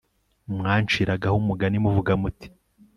[0.57, 2.47] mwanciragaho umugani muvuga muti